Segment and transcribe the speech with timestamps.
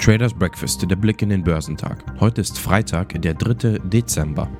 [0.00, 2.04] Traders Breakfast, der Blick in den Börsentag.
[2.18, 3.78] Heute ist Freitag, der 3.
[3.84, 4.50] Dezember.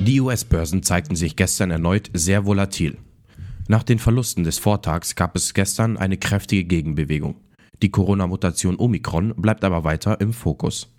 [0.00, 2.98] Die US-Börsen zeigten sich gestern erneut sehr volatil.
[3.68, 7.36] Nach den Verlusten des Vortags gab es gestern eine kräftige Gegenbewegung.
[7.82, 10.92] Die Corona-Mutation Omikron bleibt aber weiter im Fokus.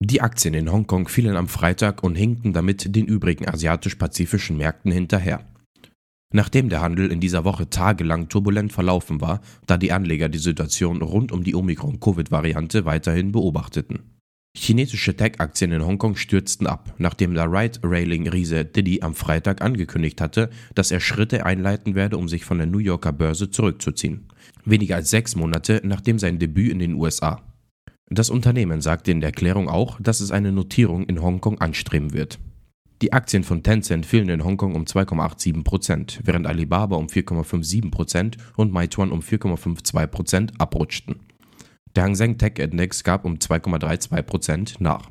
[0.00, 5.44] Die Aktien in Hongkong fielen am Freitag und hinkten damit den übrigen asiatisch-pazifischen Märkten hinterher.
[6.32, 11.02] Nachdem der Handel in dieser Woche tagelang turbulent verlaufen war, da die Anleger die Situation
[11.02, 14.18] rund um die Omikron-Covid-Variante weiterhin beobachteten.
[14.56, 20.90] Chinesische Tech-Aktien in Hongkong stürzten ab, nachdem der Ride-Railing-Riese Diddy am Freitag angekündigt hatte, dass
[20.90, 24.28] er Schritte einleiten werde, um sich von der New Yorker Börse zurückzuziehen.
[24.64, 27.47] Weniger als sechs Monate nachdem sein Debüt in den USA.
[28.10, 32.38] Das Unternehmen sagte in der Erklärung auch, dass es eine Notierung in Hongkong anstreben wird.
[33.02, 39.12] Die Aktien von Tencent fielen in Hongkong um 2,87%, während Alibaba um 4,57% und Meituan
[39.12, 41.20] um 4,52% abrutschten.
[41.94, 45.10] Der Hang Seng Tech Index gab um 2,32% nach.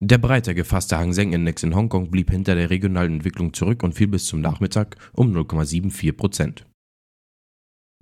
[0.00, 3.94] Der breiter gefasste Hang Seng Index in Hongkong blieb hinter der regionalen Entwicklung zurück und
[3.94, 6.62] fiel bis zum Nachmittag um 0,74%.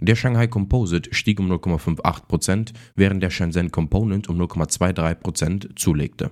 [0.00, 6.30] Der Shanghai Composite stieg um 0,58%, während der Shenzhen Component um 0,23% zulegte.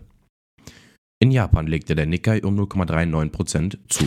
[1.21, 4.07] In Japan legte der Nikkei um 0,39% zu.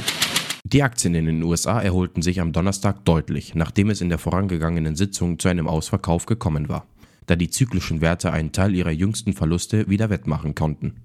[0.63, 4.95] Die Aktien in den USA erholten sich am Donnerstag deutlich, nachdem es in der vorangegangenen
[4.95, 6.85] Sitzung zu einem Ausverkauf gekommen war
[7.28, 11.03] da die zyklischen Werte einen Teil ihrer jüngsten Verluste wieder wettmachen konnten.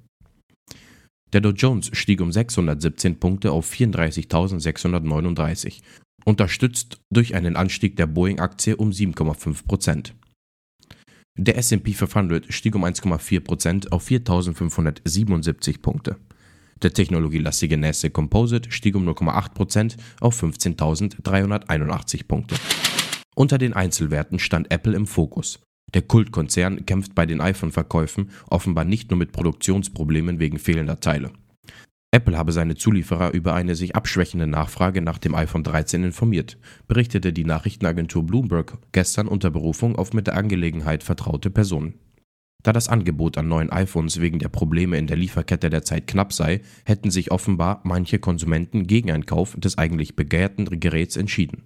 [1.33, 5.81] Der Dow Jones stieg um 617 Punkte auf 34.639,
[6.25, 10.15] unterstützt durch einen Anstieg der Boeing-Aktie um 7,5 Prozent.
[11.39, 16.17] Der SP 500 stieg um 1,4 Prozent auf 4.577 Punkte.
[16.83, 22.57] Der technologielastige Nasdaq Composite stieg um 0,8 Prozent auf 15.381 Punkte.
[23.35, 25.61] Unter den Einzelwerten stand Apple im Fokus.
[25.95, 31.31] Der Kultkonzern kämpft bei den iPhone-Verkäufen offenbar nicht nur mit Produktionsproblemen wegen fehlender Teile.
[32.15, 37.33] Apple habe seine Zulieferer über eine sich abschwächende Nachfrage nach dem iPhone 13 informiert, berichtete
[37.33, 41.95] die Nachrichtenagentur Bloomberg gestern unter Berufung auf mit der Angelegenheit vertraute Personen.
[42.63, 46.61] Da das Angebot an neuen iPhones wegen der Probleme in der Lieferkette derzeit knapp sei,
[46.85, 51.63] hätten sich offenbar manche Konsumenten gegen einen Kauf des eigentlich begehrten Geräts entschieden.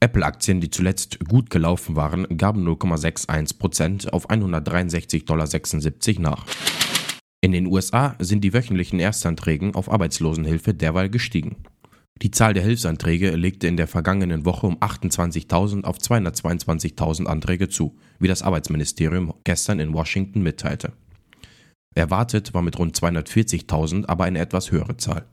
[0.00, 5.46] Apple-Aktien, die zuletzt gut gelaufen waren, gaben 0,61% auf 163,76 Dollar
[6.20, 6.46] nach.
[7.40, 11.56] In den USA sind die wöchentlichen Erstanträgen auf Arbeitslosenhilfe derweil gestiegen.
[12.20, 17.96] Die Zahl der Hilfsanträge legte in der vergangenen Woche um 28.000 auf 222.000 Anträge zu,
[18.18, 20.94] wie das Arbeitsministerium gestern in Washington mitteilte.
[21.94, 25.26] Erwartet war mit rund 240.000 aber eine etwas höhere Zahl.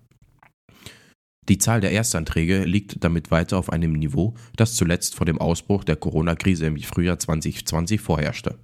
[1.50, 5.84] Die Zahl der Erstanträge liegt damit weiter auf einem Niveau, das zuletzt vor dem Ausbruch
[5.84, 8.60] der Corona-Krise im Frühjahr 2020 vorherrschte.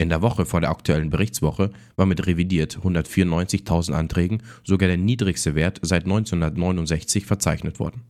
[0.00, 5.54] In der Woche vor der aktuellen Berichtswoche war mit revidiert 194.000 Anträgen sogar der niedrigste
[5.54, 8.00] Wert seit 1969 verzeichnet worden.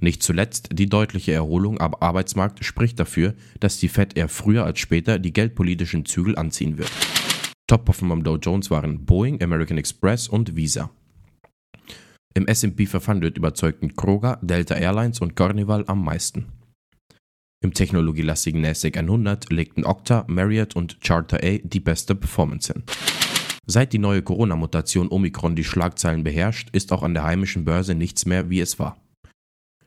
[0.00, 4.78] Nicht zuletzt die deutliche Erholung am Arbeitsmarkt spricht dafür, dass die Fed eher früher als
[4.78, 6.92] später die geldpolitischen Zügel anziehen wird.
[7.66, 10.90] Top-Performer am Dow Jones waren Boeing, American Express und Visa.
[12.34, 16.46] Im S&P 500 überzeugten Kroger, Delta Airlines und Carnival am meisten.
[17.60, 22.84] Im technologielastigen NASDAQ 100 legten Okta, Marriott und Charter A die beste Performance hin.
[23.66, 28.26] Seit die neue Corona-Mutation Omikron die Schlagzeilen beherrscht, ist auch an der heimischen Börse nichts
[28.26, 29.02] mehr, wie es war.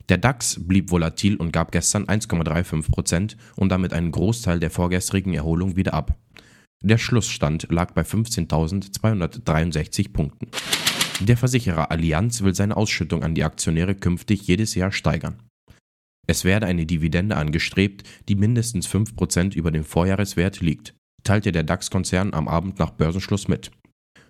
[0.10, 5.78] Der DAX blieb volatil und gab gestern 1,35% und damit einen Großteil der vorgestrigen Erholung
[5.78, 6.18] wieder ab.
[6.84, 10.50] Der Schlussstand lag bei 15.263 Punkten.
[11.22, 15.38] Der Versicherer Allianz will seine Ausschüttung an die Aktionäre künftig jedes Jahr steigern.
[16.28, 20.94] Es werde eine Dividende angestrebt, die mindestens 5% über dem Vorjahreswert liegt,
[21.24, 23.72] teilte der DAX-Konzern am Abend nach Börsenschluss mit.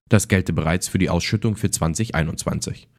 [0.10, 2.90] Das gelte bereits für die Ausschüttung für 2021.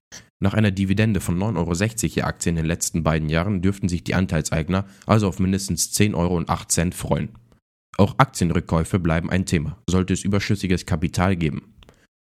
[0.43, 4.03] Nach einer Dividende von 9,60 Euro je Aktie in den letzten beiden Jahren dürften sich
[4.03, 7.29] die Anteilseigner also auf mindestens 10,08 Euro freuen.
[7.99, 11.75] Auch Aktienrückkäufe bleiben ein Thema, sollte es überschüssiges Kapital geben.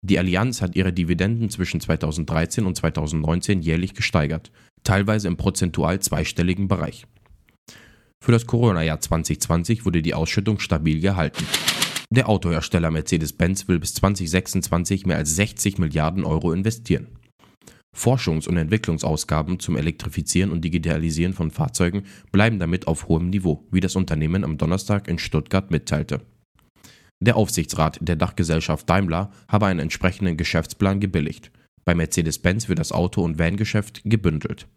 [0.06, 4.52] Die Allianz hat ihre Dividenden zwischen 2013 und 2019 jährlich gesteigert,
[4.84, 7.06] teilweise im prozentual zweistelligen Bereich.
[8.24, 11.46] Für das Corona-Jahr 2020 wurde die Ausschüttung stabil gehalten.
[12.10, 17.08] Der Autohersteller Mercedes-Benz will bis 2026 mehr als 60 Milliarden Euro investieren.
[17.96, 23.80] Forschungs- und Entwicklungsausgaben zum Elektrifizieren und Digitalisieren von Fahrzeugen bleiben damit auf hohem Niveau, wie
[23.80, 26.22] das Unternehmen am Donnerstag in Stuttgart mitteilte.
[27.20, 31.52] Der Aufsichtsrat der Dachgesellschaft Daimler habe einen entsprechenden Geschäftsplan gebilligt.
[31.86, 34.68] Bei Mercedes-Benz wird das Auto- und Van-Geschäft gebündelt.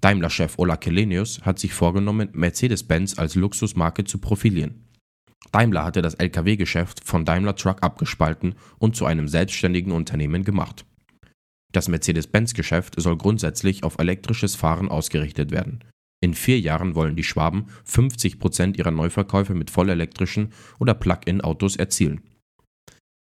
[0.00, 4.88] Daimler-Chef Ola Kelenius hat sich vorgenommen, Mercedes-Benz als Luxusmarke zu profilieren.
[5.52, 10.86] Daimler hatte das Lkw-Geschäft von Daimler Truck abgespalten und zu einem selbstständigen Unternehmen gemacht.
[11.72, 15.84] Das Mercedes-Benz-Geschäft soll grundsätzlich auf elektrisches Fahren ausgerichtet werden.
[16.20, 22.20] In vier Jahren wollen die Schwaben 50 Prozent ihrer Neuverkäufe mit vollelektrischen oder Plug-in-Autos erzielen.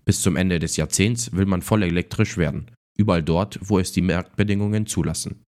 [0.06, 4.02] Bis zum Ende des Jahrzehnts will man voll elektrisch werden, überall dort, wo es die
[4.02, 5.44] Marktbedingungen zulassen.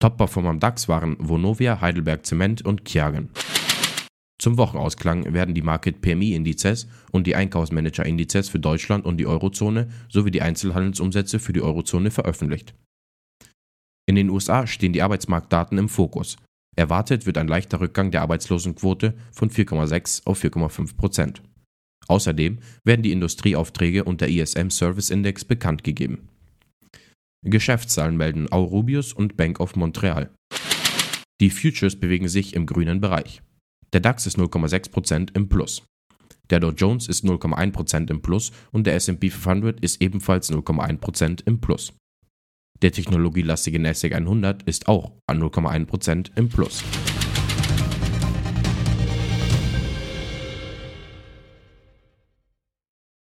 [0.00, 3.30] Top-Performer am DAX waren Vonovia, Heidelberg Zement und Kjagen.
[4.40, 10.32] Zum Wochenausklang werden die Market PMI-Indizes und die Einkaufsmanager-Indizes für Deutschland und die Eurozone sowie
[10.32, 12.74] die Einzelhandelsumsätze für die Eurozone veröffentlicht.
[14.08, 16.36] In den USA stehen die Arbeitsmarktdaten im Fokus.
[16.74, 21.42] Erwartet wird ein leichter Rückgang der Arbeitslosenquote von 4,6 auf 4,5 Prozent.
[22.12, 26.28] Außerdem werden die Industrieaufträge und der ISM Service Index bekannt gegeben.
[27.42, 30.28] Geschäftszahlen melden Aurubius und Bank of Montreal.
[31.40, 33.40] Die Futures bewegen sich im grünen Bereich.
[33.94, 35.84] Der DAX ist 0,6% im Plus.
[36.50, 41.62] Der Dow Jones ist 0,1% im Plus und der SP 500 ist ebenfalls 0,1% im
[41.62, 41.94] Plus.
[42.82, 46.84] Der technologielastige NASDAQ 100 ist auch an 0,1% im Plus.